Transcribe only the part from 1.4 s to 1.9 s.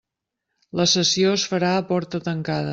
es farà a